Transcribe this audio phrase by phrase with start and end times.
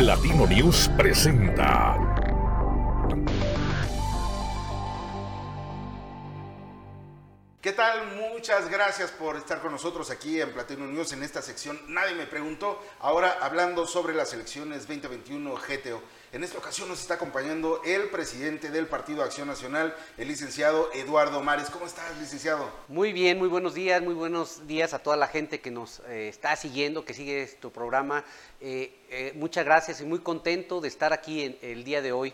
[0.00, 1.94] Latino News presenta.
[7.60, 8.16] ¿Qué tal?
[8.16, 11.78] Muchas gracias por estar con nosotros aquí en Platino News en esta sección.
[11.88, 12.82] Nadie me preguntó.
[13.00, 16.02] Ahora hablando sobre las elecciones 2021 GTO.
[16.32, 21.42] En esta ocasión nos está acompañando el presidente del Partido Acción Nacional, el licenciado Eduardo
[21.42, 21.70] Mares.
[21.70, 22.70] ¿Cómo estás, licenciado?
[22.86, 26.28] Muy bien, muy buenos días, muy buenos días a toda la gente que nos eh,
[26.28, 28.24] está siguiendo, que sigue tu programa.
[28.60, 32.32] Eh, eh, muchas gracias y muy contento de estar aquí en, el día de hoy.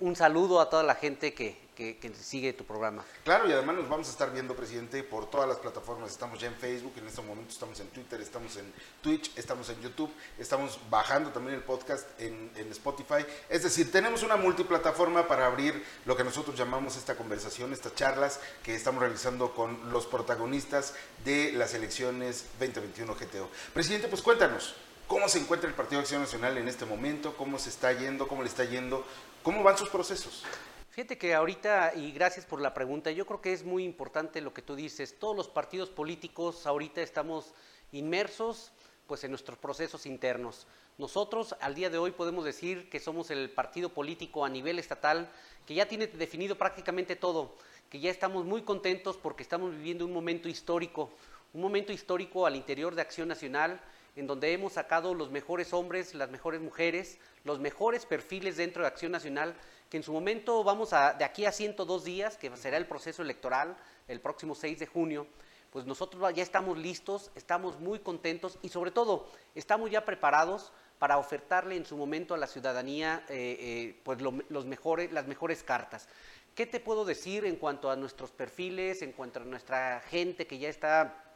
[0.00, 3.02] Un saludo a toda la gente que, que, sigue tu programa.
[3.24, 6.10] Claro, y además nos vamos a estar viendo, presidente, por todas las plataformas.
[6.10, 9.80] Estamos ya en Facebook, en este momento estamos en Twitter, estamos en Twitch, estamos en
[9.80, 13.24] YouTube, estamos bajando también el podcast en Spotify.
[13.48, 18.38] Es decir, tenemos una multiplataforma para abrir lo que nosotros llamamos esta conversación, estas charlas
[18.62, 23.48] que estamos realizando con los protagonistas de las elecciones 2021 GTO.
[23.72, 24.74] Presidente, pues cuéntanos.
[25.10, 27.36] ¿Cómo se encuentra el Partido Acción Nacional en este momento?
[27.36, 28.28] ¿Cómo se está yendo?
[28.28, 29.04] ¿Cómo le está yendo?
[29.42, 30.44] ¿Cómo van sus procesos?
[30.90, 34.52] Fíjate que ahorita, y gracias por la pregunta, yo creo que es muy importante lo
[34.52, 35.18] que tú dices.
[35.18, 37.54] Todos los partidos políticos ahorita estamos
[37.90, 38.70] inmersos
[39.06, 40.66] pues en nuestros procesos internos.
[40.98, 45.30] Nosotros al día de hoy podemos decir que somos el partido político a nivel estatal
[45.66, 47.56] que ya tiene definido prácticamente todo,
[47.88, 51.10] que ya estamos muy contentos porque estamos viviendo un momento histórico,
[51.54, 53.80] un momento histórico al interior de Acción Nacional
[54.16, 58.88] en donde hemos sacado los mejores hombres, las mejores mujeres, los mejores perfiles dentro de
[58.88, 59.54] Acción Nacional
[59.90, 63.22] que en su momento vamos a, de aquí a 102 días, que será el proceso
[63.22, 65.26] electoral, el próximo 6 de junio,
[65.70, 71.18] pues nosotros ya estamos listos, estamos muy contentos y sobre todo estamos ya preparados para
[71.18, 76.08] ofertarle en su momento a la ciudadanía eh, eh, pues los mejores, las mejores cartas.
[76.54, 80.58] ¿Qué te puedo decir en cuanto a nuestros perfiles, en cuanto a nuestra gente que
[80.58, 81.29] ya está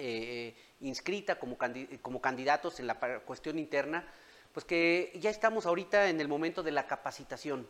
[0.00, 1.58] eh, inscrita como,
[2.02, 4.06] como candidatos en la cuestión interna?
[4.52, 7.68] Pues que ya estamos ahorita en el momento de la capacitación.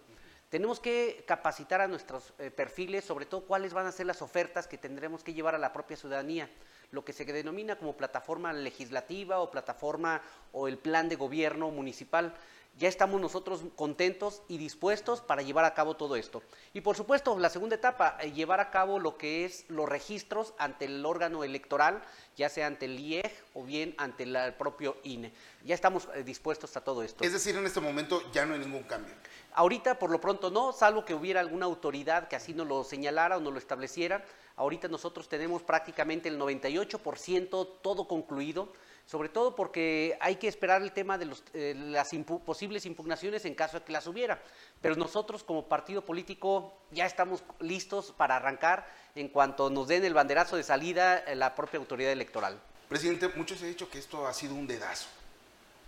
[0.49, 4.67] Tenemos que capacitar a nuestros eh, perfiles, sobre todo cuáles van a ser las ofertas
[4.67, 6.51] que tendremos que llevar a la propia ciudadanía,
[6.91, 12.35] lo que se denomina como plataforma legislativa o plataforma o el plan de gobierno municipal.
[12.81, 16.43] Ya estamos nosotros contentos y dispuestos para llevar a cabo todo esto.
[16.73, 20.55] Y por supuesto, la segunda etapa, eh, llevar a cabo lo que es los registros
[20.57, 22.01] ante el órgano electoral,
[22.39, 25.31] ya sea ante el IEG o bien ante el propio INE.
[25.63, 27.23] Ya estamos eh, dispuestos a todo esto.
[27.23, 29.13] Es decir, en este momento ya no hay ningún cambio.
[29.53, 33.37] Ahorita, por lo pronto, no, salvo que hubiera alguna autoridad que así nos lo señalara
[33.37, 34.25] o nos lo estableciera.
[34.61, 38.69] Ahorita nosotros tenemos prácticamente el 98% todo concluido,
[39.07, 42.11] sobre todo porque hay que esperar el tema de eh, las
[42.45, 44.43] posibles impugnaciones en caso de que las hubiera.
[44.83, 50.13] Pero nosotros como partido político ya estamos listos para arrancar en cuanto nos den el
[50.13, 52.61] banderazo de salida eh, la propia autoridad electoral.
[52.91, 55.09] Presidente, muchos han dicho que esto ha sido un dedazo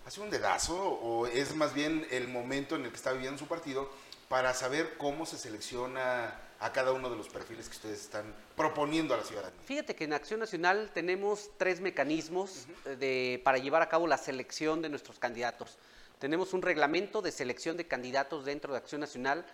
[0.06, 3.38] ¿Ha sido un dedazo o es más bien el momento en el que está viviendo
[3.38, 3.90] su partido
[4.30, 8.24] para saber cómo se selecciona a cada uno de los perfiles que ustedes están
[8.56, 9.58] proponiendo a la ciudadanía?
[9.64, 12.66] Fíjate que en Acción Nacional tenemos tres mecanismos
[13.00, 15.76] de, para llevar a cabo la selección de nuestros candidatos.
[16.20, 19.44] Tenemos un reglamento de selección de candidatos dentro de Acción Nacional.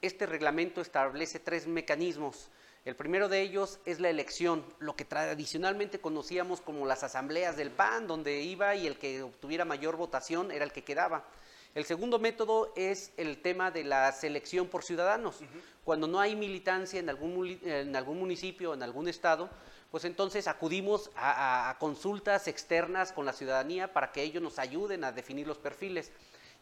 [0.00, 2.48] Este reglamento establece tres mecanismos.
[2.86, 7.72] El primero de ellos es la elección, lo que tradicionalmente conocíamos como las asambleas del
[7.72, 11.24] PAN, donde iba y el que obtuviera mayor votación era el que quedaba.
[11.74, 15.40] El segundo método es el tema de la selección por ciudadanos.
[15.82, 19.50] Cuando no hay militancia en algún, en algún municipio, en algún estado,
[19.90, 25.02] pues entonces acudimos a, a, consultas externas con la ciudadanía para que ellos nos ayuden
[25.02, 26.12] a definir los perfiles.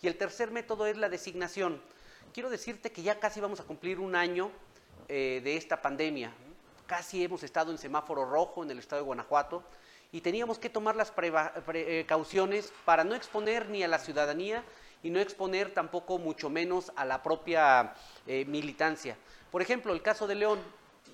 [0.00, 1.82] Y el tercer método es la designación.
[2.32, 4.50] Quiero decirte que ya casi vamos a cumplir un año
[5.08, 6.32] eh, de esta pandemia.
[6.86, 9.62] Casi hemos estado en semáforo rojo en el estado de Guanajuato
[10.10, 14.64] y teníamos que tomar las precauciones para no exponer ni a la ciudadanía
[15.02, 17.94] y no exponer tampoco mucho menos a la propia
[18.26, 19.16] eh, militancia.
[19.50, 20.60] Por ejemplo, el caso de León,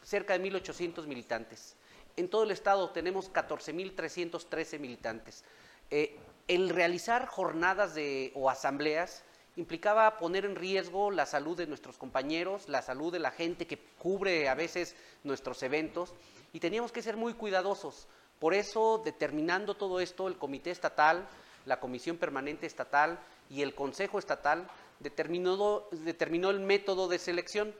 [0.02, 1.76] cerca de 1.800 militantes.
[2.16, 5.44] En todo el estado tenemos 14.313 militantes.
[5.90, 6.18] Eh,
[6.48, 9.22] el realizar jornadas de, o asambleas
[9.56, 13.78] implicaba poner en riesgo la salud de nuestros compañeros, la salud de la gente que
[13.98, 14.94] cubre a veces
[15.24, 16.14] nuestros eventos
[16.52, 18.06] y teníamos que ser muy cuidadosos.
[18.38, 21.26] Por eso, determinando todo esto, el Comité Estatal,
[21.66, 23.18] la Comisión Permanente Estatal
[23.50, 24.68] y el Consejo Estatal
[25.00, 27.74] determinó, determinó el método de selección.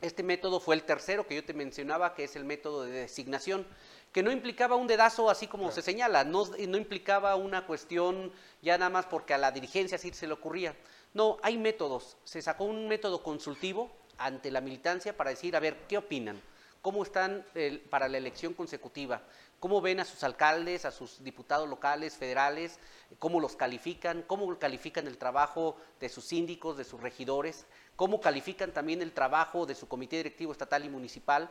[0.00, 3.66] Este método fue el tercero que yo te mencionaba, que es el método de designación
[4.14, 8.30] que no implicaba un dedazo así como se señala, no, no, implicaba una cuestión
[8.62, 10.76] ya nada más porque a la dirigencia así se le ocurría,
[11.14, 12.16] no, hay métodos.
[12.22, 16.40] Se sacó un método consultivo ante la militancia para decir, a ver, ¿qué opinan?
[16.84, 17.46] cómo están
[17.88, 19.22] para la elección consecutiva,
[19.60, 22.78] cómo ven a sus alcaldes, a sus diputados locales, federales,
[23.18, 27.66] cómo los califican, cómo califican el trabajo de sus síndicos, de sus regidores,
[27.96, 31.50] cómo califican también el trabajo de su comité directivo estatal y municipal,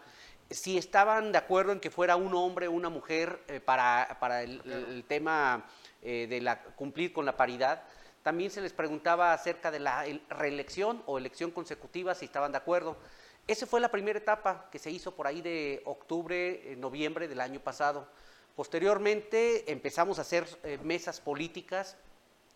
[0.49, 4.43] si estaban de acuerdo en que fuera un hombre o una mujer eh, para, para
[4.43, 5.65] el, tema
[6.01, 7.83] eh, de la, cumplir con la paridad.
[8.23, 12.97] También se les preguntaba acerca de la reelección o elección consecutiva, si estaban de acuerdo.
[13.45, 17.41] Esa fue la primera etapa que se hizo por ahí de octubre, eh, noviembre del
[17.41, 18.07] año pasado.
[18.55, 21.97] Posteriormente empezamos a hacer eh, mesas políticas,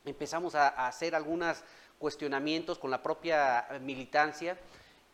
[0.06, 1.62] empezamos a, hacer algunos
[2.00, 4.57] cuestionamientos con la propia eh, militancia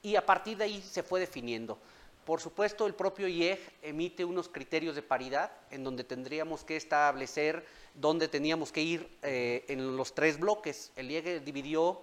[0.04, 1.80] y a partir de ahí se fue definiendo.
[2.24, 7.66] Por supuesto, el propio IEG emite unos criterios de paridad en donde tendríamos que establecer
[7.96, 10.94] dónde teníamos que ir en los tres bloques.
[10.96, 12.00] El IEG dividió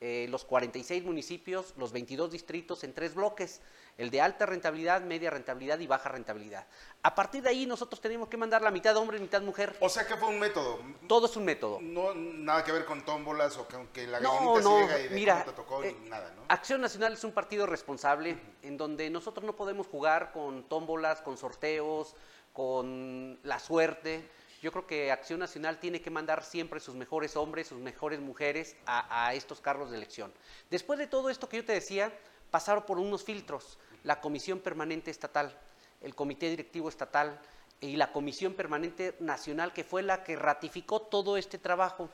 [0.00, 3.62] eh, los 46 municipios, los 22 distritos en tres bloques,
[3.96, 6.66] el de alta rentabilidad, media rentabilidad y baja rentabilidad.
[7.02, 9.76] A partir de ahí nosotros tenemos que mandar la mitad hombre y mitad mujer.
[9.80, 10.80] O sea que fue un método.
[11.06, 11.80] Todo es un método.
[11.80, 15.82] No nada que ver con tómbolas o que, la no, no, y mira, te tocó
[15.84, 16.42] eh, nada, ¿no?
[16.48, 21.36] Acción Nacional es un partido responsable en donde nosotros no podemos jugar con tómbolas, con
[21.36, 22.16] sorteos,
[22.52, 24.28] con la suerte
[24.64, 28.76] yo creo que Acción Nacional tiene que mandar siempre sus mejores hombres, sus mejores mujeres
[28.86, 30.32] a, estos cargos de elección.
[30.70, 32.10] Después de todo esto que yo te decía,
[32.50, 35.54] pasaron por unos filtros, la Comisión Permanente Estatal,
[36.00, 37.38] el Comité Directivo Estatal
[37.78, 42.08] y la Comisión Permanente Nacional, que fue la que ratificó todo este trabajo.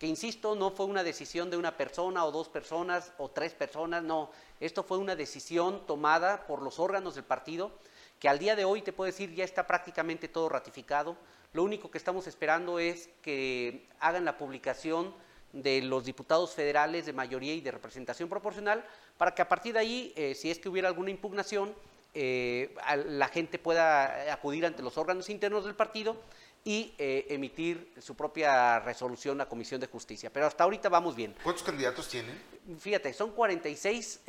[0.00, 4.02] Que insisto, no fue una decisión de una persona o dos personas o tres personas,
[4.02, 4.32] no.
[4.58, 7.70] Esto fue una decisión tomada por los órganos del partido,
[8.18, 11.16] que al día de hoy te puedo decir ya está prácticamente todo ratificado
[11.52, 15.12] lo único que estamos esperando es que hagan la publicación
[15.52, 18.84] de los diputados federales de mayoría y de representación proporcional
[19.18, 21.74] para que a partir de ahí, eh, si es que hubiera alguna impugnación,
[22.14, 22.72] eh,
[23.06, 26.16] la gente pueda acudir ante los órganos internos del partido
[26.64, 30.30] y eh, emitir su propia resolución a Comisión de Justicia.
[30.32, 31.34] Pero hasta ahorita vamos bien.
[31.42, 32.38] ¿Cuántos candidatos tienen?
[32.78, 34.20] Fíjate, son 46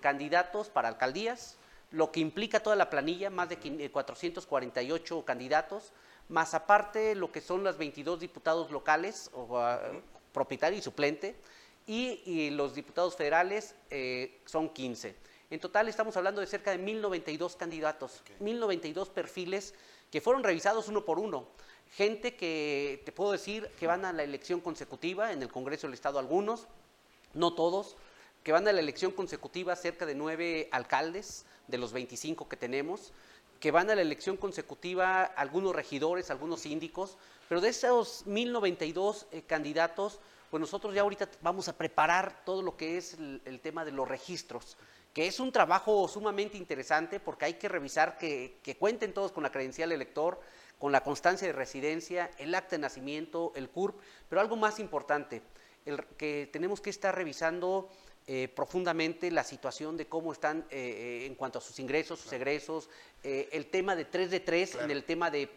[0.00, 1.56] candidatos para alcaldías,
[1.90, 5.92] lo que implica toda la planilla, más de 448 candidatos
[6.28, 9.80] más aparte lo que son los 22 diputados locales, o, ah,
[10.32, 11.36] propietario y suplente,
[11.86, 15.14] y, los diputados federales eh, son 15.
[15.50, 19.74] En total estamos hablando de cerca de 1092 candidatos, 1092 perfiles
[20.10, 21.46] que fueron revisados uno por uno.
[21.92, 25.94] Gente que te puedo decir que van a la elección consecutiva, en el Congreso del
[25.94, 26.66] Estado algunos,
[27.34, 27.96] no todos,
[28.42, 33.12] que van a la elección consecutiva cerca de nueve alcaldes de los 25 que tenemos,
[33.60, 37.16] que van a la elección consecutiva algunos regidores, algunos síndicos,
[37.48, 40.20] pero de esos 1092 eh, candidatos,
[40.50, 44.06] pues nosotros ya ahorita vamos a preparar todo lo que es el, tema de los
[44.06, 44.76] registros,
[45.14, 49.50] que es un trabajo sumamente interesante porque hay que revisar que, cuenten todos con la
[49.50, 50.40] credencial elector,
[50.84, 53.98] con la constancia de residencia, el acta de nacimiento, el CURP,
[54.28, 55.40] pero algo más importante,
[55.86, 57.88] el, que tenemos que estar revisando
[58.26, 62.30] eh, profundamente la situación de cómo están eh, eh, en cuanto a sus ingresos, sus
[62.34, 62.90] egresos,
[63.22, 65.48] el tema de 3 de 3 en el tema de,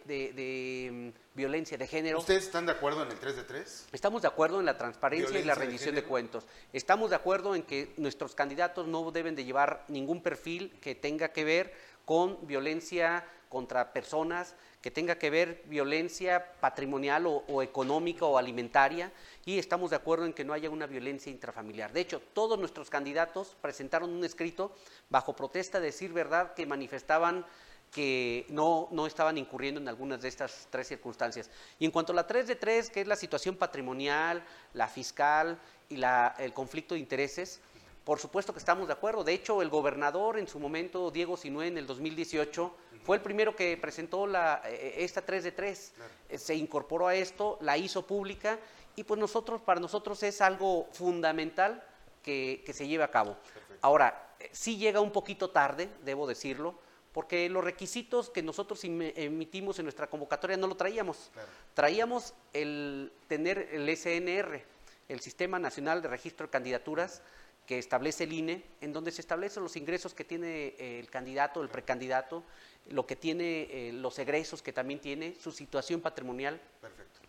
[0.89, 2.19] mm, violencia de género.
[2.19, 3.88] ¿Ustedes están de acuerdo en el 3 de 3?
[3.91, 6.45] Estamos de acuerdo en la transparencia y la rendición de, de, cuentos.
[6.71, 11.33] Estamos de acuerdo en que nuestros candidatos no deben de llevar ningún perfil que tenga
[11.33, 11.73] que ver
[12.06, 14.56] con violencia contra personas,
[14.87, 19.11] que tenga que ver violencia patrimonial o, económica o alimentaria
[19.43, 21.91] y estamos de acuerdo en que no haya una violencia intrafamiliar.
[21.91, 24.73] De hecho, todos nuestros candidatos presentaron un escrito
[25.09, 27.45] bajo protesta de decir verdad que manifestaban
[27.91, 31.49] que no, no estaban incurriendo en algunas de estas tres circunstancias.
[31.79, 34.41] Y en cuanto a la 3 de 3, que es la situación patrimonial,
[34.71, 37.59] la fiscal y la, el conflicto de intereses,
[38.07, 39.26] por supuesto que estamos de acuerdo.
[39.26, 42.73] De hecho, el gobernador en su momento, Diego Sinué, en el 2018,
[43.04, 45.94] fue el primero que presentó la, eh, esta 3 de 3.
[46.30, 48.59] Eh, se incorporó a esto, la hizo pública
[48.95, 51.83] y pues nosotros, para nosotros es algo fundamental
[52.23, 53.35] que, se lleve a cabo.
[53.81, 56.76] Ahora, eh, sí llega un poquito tarde, debo decirlo,
[57.11, 61.30] porque los requisitos que nosotros emitimos en nuestra convocatoria no lo traíamos.
[61.73, 64.64] Traíamos el tener el SNR,
[65.09, 67.21] el Sistema Nacional de Registro de Candidaturas,
[67.66, 71.61] que establece el INE, en donde se establecen los ingresos que tiene eh, el candidato,
[71.61, 72.44] el precandidato,
[72.90, 76.61] lo que tiene, eh, los egresos que también tiene, su situación patrimonial,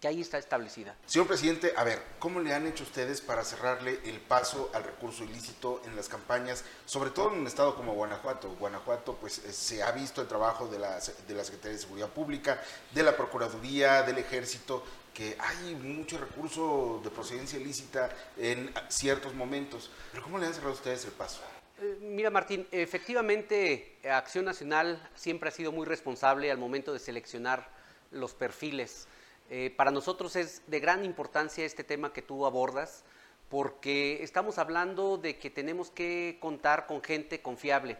[0.00, 0.96] que ahí está establecida.
[1.06, 5.24] Señor presidente, a ver, ¿cómo le han hecho ustedes para cerrarle el paso al recurso
[5.24, 8.54] ilícito en las campañas, sobre todo en un estado como Guanajuato?
[8.60, 12.10] Guanajuato, pues eh, se ha visto el trabajo de la, de la Secretaría de Seguridad
[12.10, 12.62] Pública,
[12.94, 14.84] de la Procuraduría, del Ejército,
[15.18, 19.90] que hay mucho recurso de procedencia ilícita en ciertos momentos.
[20.12, 21.40] Pero ¿cómo le han cerrado ustedes el paso?
[21.82, 27.68] Eh, mira, Martín, efectivamente, Acción Nacional siempre ha sido muy responsable al momento de seleccionar
[28.12, 29.08] los perfiles.
[29.50, 33.02] Eh, para nosotros es de gran importancia este tema que tú abordas,
[33.48, 37.96] porque estamos hablando de que tenemos que contar con gente confiable,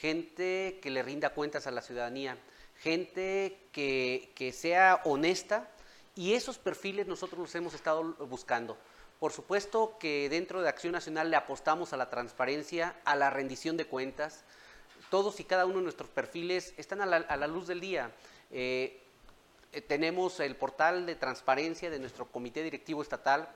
[0.00, 2.36] gente que le rinda cuentas a la ciudadanía,
[2.80, 5.70] gente que, que sea honesta,
[6.16, 8.76] y esos perfiles nosotros los hemos estado buscando.
[9.20, 13.76] Por supuesto que dentro de Acción Nacional le apostamos a la transparencia, a la rendición
[13.76, 14.42] de cuentas.
[15.10, 18.10] Todos y cada uno de nuestros perfiles están a la, luz del día.
[18.50, 19.02] Eh,
[19.72, 23.48] eh, tenemos el portal de transparencia de nuestro comité directivo estatal,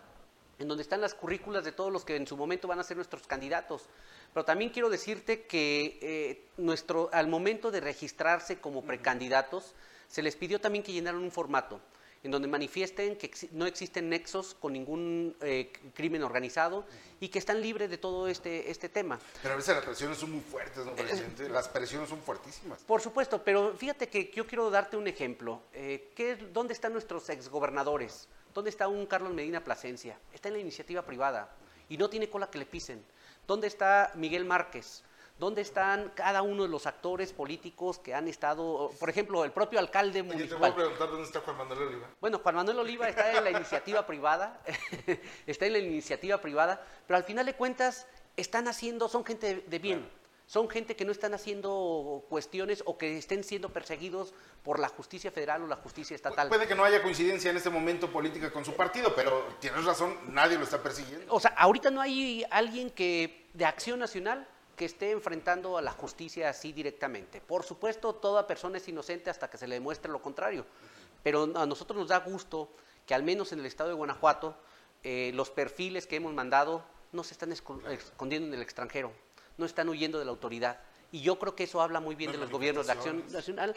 [0.58, 2.96] en donde están las currículas de todos los que en su momento van a ser
[2.96, 3.86] nuestros candidatos.
[4.34, 9.74] Pero también quiero decirte que eh, nuestro, al momento de registrarse como precandidatos,
[10.08, 11.80] se les pidió también que llenaran un formato
[12.22, 16.84] en donde manifiesten que no existen nexos con ningún eh, crimen organizado
[17.18, 19.18] y que están libres de todo este, este tema.
[19.42, 21.48] Pero a veces las presiones son muy fuertes, ¿no, presidente?
[21.48, 22.82] Las presiones son fuertísimas.
[22.82, 25.62] Por supuesto, pero fíjate que yo quiero darte un ejemplo.
[25.72, 28.28] Eh, ¿qué, ¿Dónde están nuestros exgobernadores?
[28.52, 30.18] ¿Dónde está un Carlos Medina Plasencia?
[30.32, 31.54] Está en la iniciativa privada
[31.88, 33.02] y no tiene cola que le pisen.
[33.46, 35.04] ¿Dónde está Miguel Márquez?
[35.40, 39.78] ¿Dónde están cada uno de los actores políticos que han estado, por ejemplo, el propio
[39.78, 40.50] alcalde municipal?
[40.50, 42.06] Te voy a preguntar dónde está Juan Manuel Oliva.
[42.20, 44.60] Bueno, Juan Manuel Oliva está en la iniciativa privada,
[45.46, 48.06] está en la iniciativa privada, pero al final de cuentas
[48.36, 50.06] están haciendo, son gente de bien.
[50.44, 55.30] Son gente que no están haciendo cuestiones o que estén siendo perseguidos por la justicia
[55.30, 56.48] federal o la justicia estatal.
[56.48, 60.14] Puede que no haya coincidencia en este momento política con su partido, pero tienes razón,
[60.26, 61.32] nadie lo está persiguiendo.
[61.32, 64.46] O sea, ahorita no hay alguien que de acción nacional
[64.80, 67.42] que esté enfrentando a la justicia así directamente.
[67.42, 70.64] Por supuesto, toda persona es inocente hasta que se le demuestre lo contrario,
[71.22, 72.70] pero a nosotros nos da gusto
[73.04, 74.56] que al menos en el estado de Guanajuato
[75.02, 76.82] eh, los perfiles que hemos mandado
[77.12, 79.12] no se están escondiendo en el extranjero,
[79.58, 80.80] no están huyendo de la autoridad.
[81.12, 83.74] Y yo creo que eso habla muy bien de los gobiernos de acción nacional.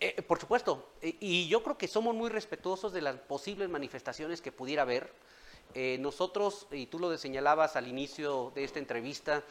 [0.00, 4.40] Eh, por supuesto, eh, y yo creo que somos muy respetuosos de las posibles manifestaciones
[4.40, 5.12] que pudiera haber.
[5.98, 9.44] nosotros, y tú lo señalabas al inicio de esta entrevista,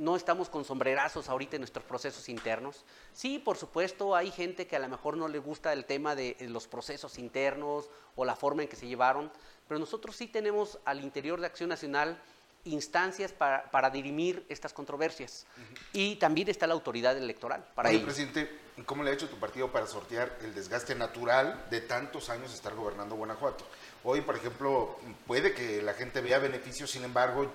[0.00, 2.86] no estamos con sombrerazos ahorita en nuestros procesos internos.
[3.12, 6.36] Sí, por supuesto, hay gente que a lo mejor no le gusta el tema de
[6.48, 9.30] los procesos internos o la forma en que se llevaron,
[9.68, 12.18] pero nosotros sí tenemos al interior de Acción Nacional
[12.64, 15.46] instancias para, dirimir estas controversias.
[15.92, 19.70] Y también está la autoridad electoral para Oye, presidente, ¿cómo le ha hecho tu partido
[19.70, 23.66] para sortear el desgaste natural de tantos años de estar gobernando Guanajuato?
[24.04, 27.50] Hoy, por ejemplo, puede que la gente vea beneficios, sin embargo,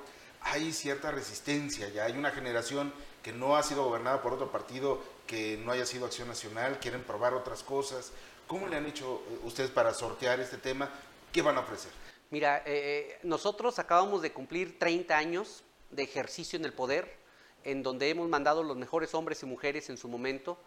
[0.46, 5.02] hay cierta resistencia, ya hay una generación que no ha sido gobernada por otro partido
[5.26, 8.12] que no haya sido Acción Nacional, quieren probar otras cosas.
[8.46, 10.90] ¿Cómo le han hecho eh, ustedes para sortear este tema?
[11.32, 11.92] ¿Qué van a ofrecer?
[12.30, 17.18] Mira, eh, eh, nosotros acabamos de cumplir 30 años de ejercicio en el poder,
[17.64, 20.60] en donde hemos mandado los mejores hombres y mujeres en su momento,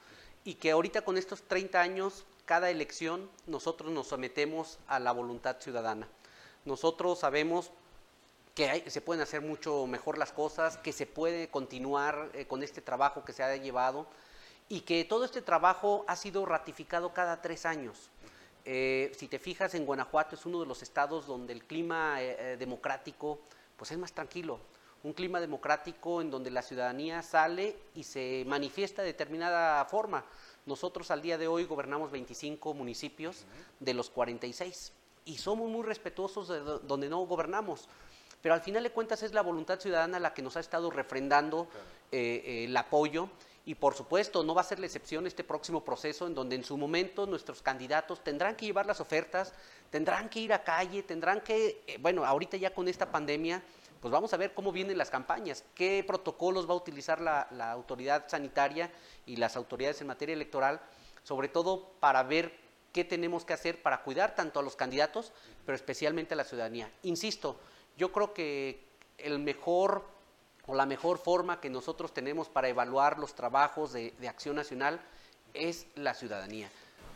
[0.44, 5.58] y que ahorita con estos 30 años, cada elección, nosotros nos sometemos a la voluntad
[5.60, 6.08] ciudadana.
[6.64, 7.70] Nosotros sabemos
[8.58, 12.80] que se pueden hacer mucho mejor las cosas, que se puede continuar eh, con este
[12.80, 14.08] trabajo que se ha llevado
[14.68, 18.10] y que todo este trabajo ha sido ratificado cada tres años.
[18.64, 22.56] Eh, si te fijas, en Guanajuato es uno de los estados donde el clima eh,
[22.58, 23.38] democrático
[23.76, 24.58] pues es más tranquilo.
[25.04, 30.24] Un clima democrático en donde la ciudadanía sale y se manifiesta de determinada forma.
[30.66, 33.44] Nosotros al día de hoy gobernamos 25 municipios
[33.78, 34.92] de los 46
[35.26, 37.88] y somos muy respetuosos de donde no gobernamos
[38.42, 41.68] pero al final de cuentas es la voluntad ciudadana la que nos ha estado refrendando
[42.12, 43.28] eh, eh, el apoyo
[43.64, 46.64] y por supuesto no va a ser la excepción este próximo proceso en donde en
[46.64, 49.52] su momento nuestros candidatos tendrán que llevar las ofertas,
[49.90, 53.62] tendrán que ir a calle, tendrán que, eh, bueno, ahorita ya con esta pandemia,
[54.00, 57.70] pues vamos a ver cómo vienen las campañas, qué protocolos va a utilizar la, la
[57.70, 58.90] autoridad sanitaria
[59.26, 60.80] y las autoridades en materia electoral,
[61.22, 62.54] sobre todo para ver
[62.92, 65.32] qué tenemos que hacer para cuidar tanto a los candidatos,
[65.66, 66.90] pero especialmente a la ciudadanía.
[67.02, 67.60] Insisto,
[67.98, 68.82] yo creo que
[69.18, 70.04] el mejor
[70.66, 75.00] o la mejor forma que nosotros tenemos para evaluar los trabajos de, Acción Nacional
[75.54, 76.70] es la ciudadanía.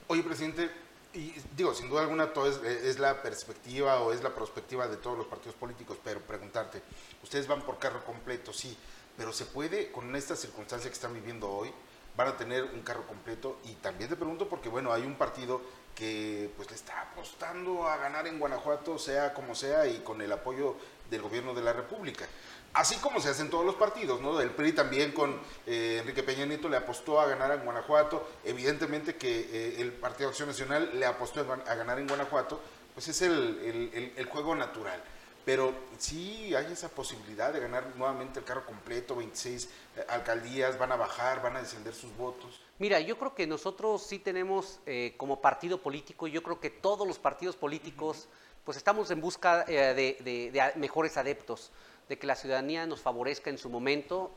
[0.08, 0.70] Oye, presidente,
[1.14, 5.16] y digo, sin duda alguna todo es, la perspectiva o es la perspectiva de todos
[5.16, 6.82] los partidos políticos, pero preguntarte,
[7.22, 8.76] ustedes van por carro completo, sí,
[9.16, 11.70] pero se puede, con esta circunstancia que están viviendo hoy,
[12.16, 15.60] van a tener un carro completo y también te pregunto porque, bueno, hay un partido
[15.94, 20.32] que pues le está apostando a ganar en Guanajuato, sea como sea, y con el
[20.32, 20.76] apoyo
[21.10, 22.26] del gobierno de la República.
[22.74, 24.40] Así como se hacen todos los partidos, ¿no?
[24.40, 28.26] El PRI también con eh, Enrique Peña Nieto le apostó a ganar en Guanajuato.
[28.44, 32.60] Evidentemente que eh, el Partido Acción Nacional le apostó a ganar en Guanajuato,
[32.94, 35.02] pues es el, el juego natural.
[35.44, 40.92] Pero sí hay esa posibilidad de ganar nuevamente el carro completo, 26 eh, alcaldías, van
[40.92, 42.60] a bajar, van a descender sus votos.
[42.78, 47.06] Mira, yo creo que nosotros sí tenemos eh, como partido político, yo creo que todos
[47.06, 48.28] los partidos políticos,
[48.64, 51.72] pues estamos en busca eh, de, mejores adeptos,
[52.08, 54.36] de que la ciudadanía nos favorezca en su momento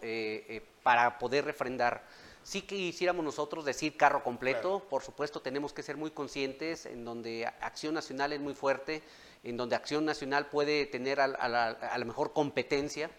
[0.84, 2.04] para poder refrendar.
[2.46, 7.04] Sí que quisiéramos nosotros decir carro completo, por supuesto tenemos que ser muy conscientes en
[7.04, 9.02] donde Acción Nacional es muy fuerte,
[9.46, 13.10] en donde Acción Nacional puede tener a, la, mejor competencia.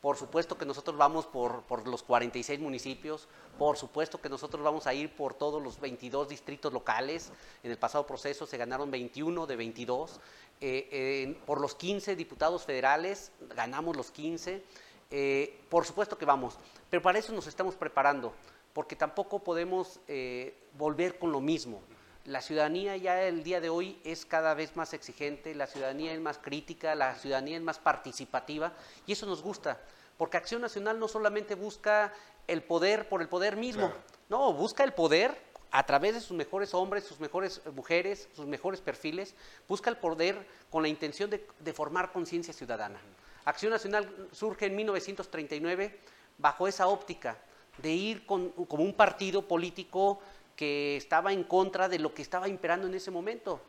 [0.00, 4.92] Por supuesto que nosotros vamos por, los 46 municipios, por supuesto que nosotros vamos a
[4.92, 7.30] ir por todos los 22 distritos locales.
[7.62, 10.20] En el pasado proceso se ganaron 21 de 22.
[10.60, 14.62] Eh, por los 15 diputados federales ganamos los 15.
[15.10, 16.58] Eh, por supuesto que vamos,
[16.90, 18.32] pero para eso nos estamos preparando
[18.74, 21.80] porque tampoco podemos eh, volver con lo mismo.
[22.26, 26.20] La ciudadanía ya el día de hoy es cada vez más exigente, la ciudadanía es
[26.20, 28.72] más crítica, la ciudadanía es más participativa
[29.06, 29.78] y eso nos gusta,
[30.16, 32.14] porque Acción Nacional no solamente busca
[32.46, 33.92] el poder por el poder mismo,
[34.30, 35.38] no, busca el poder
[35.70, 39.34] a través de sus mejores hombres, sus mejores mujeres, sus mejores perfiles,
[39.68, 43.00] busca el poder con la intención de, de formar conciencia ciudadana.
[43.44, 46.00] Acción Nacional surge en 1939
[46.38, 47.36] bajo esa óptica
[47.78, 50.20] de ir con, como un partido político
[50.56, 53.60] que estaba en contra de lo que estaba imperando en ese momento.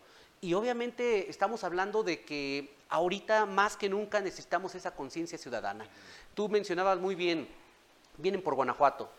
[0.42, 5.88] Y obviamente estamos hablando de que ahorita más que nunca necesitamos esa conciencia ciudadana.
[6.34, 7.48] Tú mencionabas muy bien,
[8.18, 9.10] vienen por Guanajuato.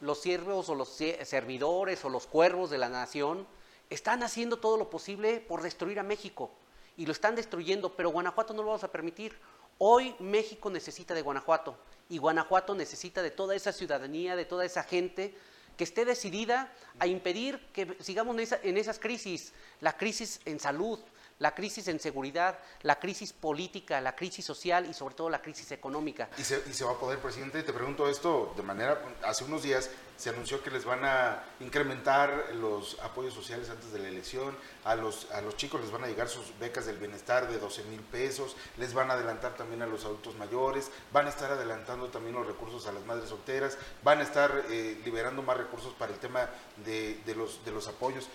[0.00, 3.46] Los siervos o los servidores o los cuervos de la nación
[3.90, 6.50] están haciendo todo lo posible por destruir a México
[6.96, 9.36] y lo están destruyendo, pero Guanajuato no lo vamos a permitir.
[9.78, 11.76] Hoy México necesita de Guanajuato
[12.08, 15.34] y Guanajuato necesita de toda esa ciudadanía, de toda esa gente
[15.76, 20.98] que esté decidida a impedir que sigamos en, esas crisis, la crisis en salud,
[21.44, 25.70] la crisis en seguridad, la crisis política, la crisis social y sobre todo la crisis
[25.72, 26.30] económica.
[26.38, 27.62] ¿Y se, va a poder, presidente?
[27.62, 32.54] Te pregunto esto de manera, hace unos días se anunció que les van a incrementar
[32.54, 36.06] los apoyos sociales antes de la elección, a los, a los chicos les van a
[36.06, 39.86] llegar sus becas del bienestar de 12 mil pesos, les van a adelantar también a
[39.86, 44.20] los adultos mayores, van a estar adelantando también los recursos a las madres solteras, van
[44.20, 46.48] a estar eh, liberando más recursos para el tema
[46.86, 48.30] de, los, de los apoyos.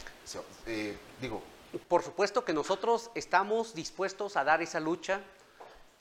[0.68, 1.42] Eh, digo,
[1.78, 5.22] por supuesto que nosotros estamos dispuestos a dar esa lucha,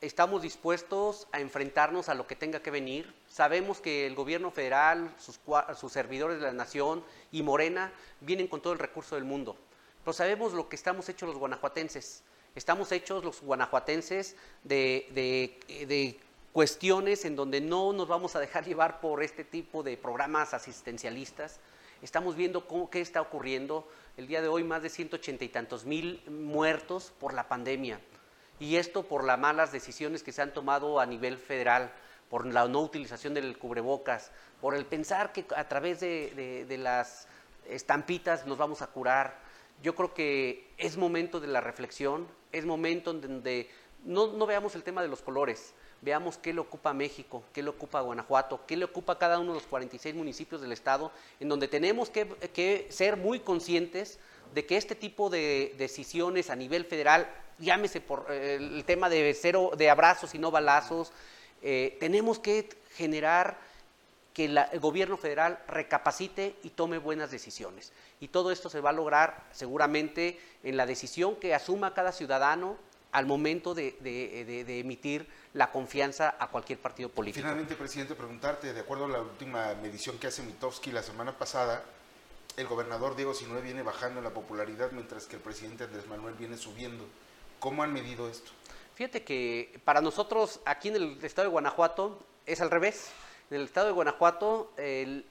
[0.00, 3.12] estamos dispuestos a enfrentarnos a lo que tenga que venir.
[3.28, 8.72] Sabemos que el gobierno federal, sus, servidores de la nación y Morena vienen con todo
[8.72, 9.56] el recurso del mundo.
[10.04, 12.22] Pero sabemos lo que estamos hechos los guanajuatenses.
[12.54, 16.18] Estamos hechos los guanajuatenses de,
[16.52, 21.60] cuestiones en donde no nos vamos a dejar llevar por este tipo de programas asistencialistas.
[22.00, 23.86] Estamos viendo cómo, qué está ocurriendo.
[24.18, 28.00] El día de hoy más de 180 y tantos mil muertos por la pandemia.
[28.58, 31.92] Y esto por las malas decisiones que se han tomado a nivel federal,
[32.28, 37.28] por la no utilización del cubrebocas, por el pensar que a través de, las
[37.68, 39.38] estampitas nos vamos a curar.
[39.84, 43.70] Yo creo que es momento de la reflexión, es momento en donde
[44.02, 48.00] no veamos el tema de los colores, veamos qué le ocupa México, qué le ocupa
[48.00, 52.10] Guanajuato, qué le ocupa cada uno de los 46 municipios del estado, en donde tenemos
[52.10, 54.18] que, ser muy conscientes
[54.54, 59.36] de que este tipo de decisiones a nivel federal, llámese por eh, el tema de
[59.38, 61.12] cero de abrazos y no balazos,
[61.62, 63.58] eh, tenemos que generar
[64.32, 67.92] que el gobierno federal recapacite y tome buenas decisiones.
[68.20, 72.76] Y todo esto se va a lograr seguramente en la decisión que asuma cada ciudadano
[73.12, 73.96] al momento de,
[74.80, 77.42] emitir la confianza a cualquier partido político.
[77.42, 81.82] Finalmente, presidente, preguntarte, de acuerdo a la última medición que hace Mitowski la semana pasada,
[82.56, 86.34] el gobernador Diego Sinue viene bajando en la popularidad mientras que el presidente Andrés Manuel
[86.34, 87.06] viene subiendo.
[87.60, 88.50] ¿Cómo han medido esto?
[88.94, 93.10] Fíjate que para nosotros aquí en el estado de Guanajuato es al revés.
[93.50, 95.24] En el estado de Guanajuato el,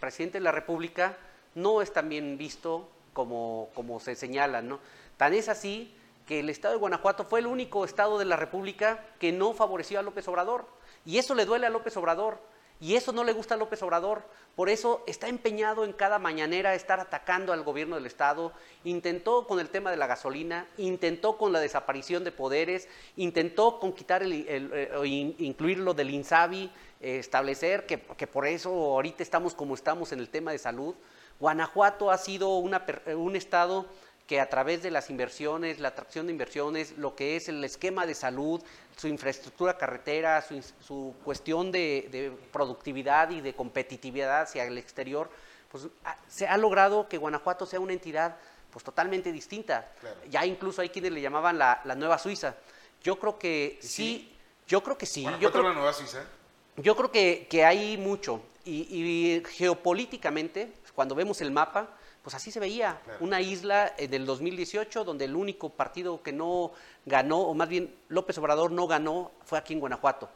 [0.00, 1.16] presidente de la República
[1.54, 4.78] no es tan bien visto como, como se señala, ¿no?
[5.16, 5.92] Tan es así
[6.28, 9.98] que el estado de Guanajuato fue el único estado de la República que no favoreció
[9.98, 10.66] a López Obrador.
[11.06, 12.38] Y eso le duele a López Obrador.
[12.80, 14.22] Y eso no le gusta a López Obrador.
[14.54, 18.52] Por eso está empeñado en cada mañanera estar atacando al gobierno del Estado.
[18.84, 23.94] Intentó con el tema de la gasolina, intentó con la desaparición de poderes, intentó con
[23.94, 29.74] quitar el, eh, incluirlo del INSABI, eh, establecer que, que, por eso ahorita estamos como
[29.74, 30.94] estamos en el tema de salud.
[31.40, 32.84] Guanajuato ha sido una,
[33.16, 33.86] un estado
[34.28, 38.04] que a través de las inversiones, la atracción de inversiones, lo que es el esquema
[38.04, 38.62] de salud,
[38.94, 40.44] su infraestructura carretera,
[40.86, 45.30] su, cuestión de, productividad y de competitividad hacia el exterior,
[45.72, 45.88] pues
[46.28, 48.36] se ha logrado que Guanajuato sea una entidad
[48.70, 49.90] pues totalmente distinta.
[50.28, 52.54] Ya incluso hay quienes le llamaban la, nueva Suiza.
[53.02, 54.36] Yo creo que sí,
[54.66, 55.26] yo creo que sí.
[55.40, 56.22] Yo creo, la nueva Suiza.
[56.76, 58.42] yo creo que, que hay mucho.
[58.66, 61.88] Y, y geopolíticamente, cuando vemos el mapa,
[62.28, 63.00] pues así se veía.
[63.04, 63.24] Claro.
[63.24, 66.72] Una isla eh, del 2018 donde el único partido que no
[67.06, 70.28] ganó, o más bien López Obrador no ganó, fue aquí en Guanajuato.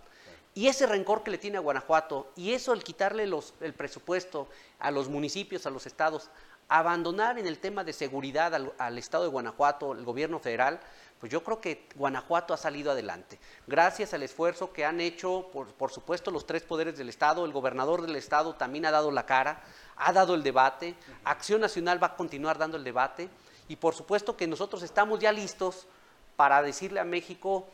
[0.55, 4.48] Y ese rencor que le tiene a Guanajuato, y eso el quitarle los- el presupuesto
[4.78, 6.31] a los municipios, a los estados,
[6.70, 10.81] abandonar en el tema de seguridad al, al estado de Guanajuato, el gobierno federal,
[11.22, 13.38] pues yo creo que Guanajuato ha salido adelante.
[13.68, 17.52] Gracias al esfuerzo que han hecho, por, por supuesto, los tres poderes del estado, el
[17.52, 19.62] gobernador del estado también ha dado la cara,
[19.94, 23.28] ha dado el debate, Acción Nacional va a continuar dando el debate,
[23.68, 25.87] y por supuesto que nosotros estamos ya listos
[26.35, 27.68] para decirle a México,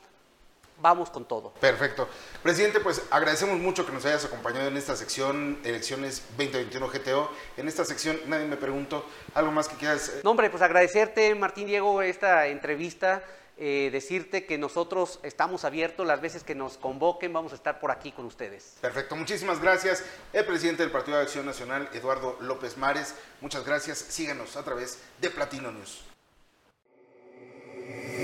[0.81, 1.53] vamos con todo.
[1.55, 2.09] Perfecto.
[2.43, 7.31] Presidente, pues agradecemos mucho que nos hayas acompañado en esta sección Elecciones 2021 GTO.
[7.57, 10.09] En esta sección, nadie me preguntó, ¿algo más que quieras?
[10.09, 13.23] eh, No, hombre, pues agradecerte, Martín Diego, esta entrevista,
[13.61, 17.91] eh, decirte que nosotros estamos abiertos, las veces que nos convoquen, vamos a estar por
[17.91, 18.77] aquí con ustedes.
[18.81, 20.05] Perfecto, muchísimas gracias.
[20.33, 23.99] El presidente del Partido de Acción Nacional, Eduardo López Mares, muchas gracias.
[23.99, 26.05] Síganos a través de Platino News.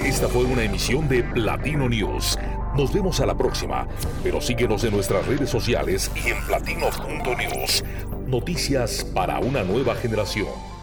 [0.05, 2.39] Esta fue una emisión de Platino News.
[2.77, 3.87] Nos vemos a la próxima,
[4.23, 7.85] pero síguenos en nuestras redes sociales y en platino.news.
[8.27, 10.74] Noticias para una nueva generación.